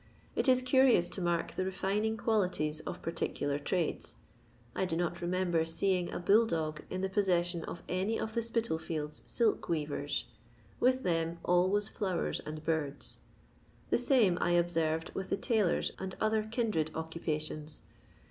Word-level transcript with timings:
It 0.35 0.47
is 0.47 0.63
curious 0.63 1.07
to 1.09 1.21
mark 1.21 1.51
the 1.51 1.63
refining 1.63 2.17
qualities 2.17 2.79
of 2.87 3.03
parti 3.03 3.27
cular 3.27 3.63
trades. 3.63 4.17
I 4.75 4.83
do 4.83 4.97
not 4.97 5.21
remember 5.21 5.63
seeing 5.63 6.11
a 6.11 6.17
bull 6.17 6.47
dog 6.47 6.81
in 6.89 7.01
the 7.01 7.07
possession 7.07 7.63
of 7.65 7.83
any 7.87 8.19
of 8.19 8.33
the 8.33 8.41
Spitalfields 8.41 9.21
silk 9.27 9.69
weavers: 9.69 10.25
with 10.79 11.03
them 11.03 11.37
all 11.45 11.69
was 11.69 11.87
flowers 11.87 12.39
and 12.47 12.63
birds. 12.65 13.19
The 13.91 13.99
same 13.99 14.39
I 14.41 14.53
observed 14.53 15.11
with 15.13 15.29
the 15.29 15.37
tailors 15.37 15.91
and 15.99 16.15
other 16.19 16.47
kindred 16.49 16.89
occupations. 16.95 17.83